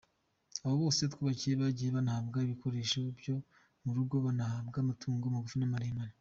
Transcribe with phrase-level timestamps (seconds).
[0.63, 3.35] Abo bose twubakiye bagiye banahabwa ibikoresho byo
[3.83, 6.09] mu rugo banahabwa amatungo magufi n’amaremare”.